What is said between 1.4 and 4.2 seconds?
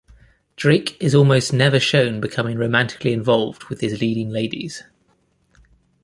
never shown becoming romantically involved with his